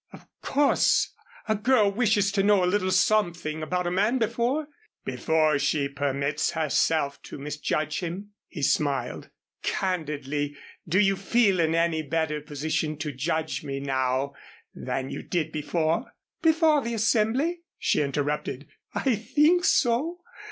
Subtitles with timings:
[0.11, 1.13] "Of course
[1.47, 4.67] a girl wishes to know a little something about a man before"
[5.05, 9.29] "Before she permits herself to misjudge him." He smiled.
[9.61, 10.57] "Candidly,
[10.89, 14.33] do you feel in any better position to judge me now
[14.73, 16.11] than you did before"
[16.41, 18.67] "Before the Assembly?" she interrupted.
[18.95, 20.19] "I think so.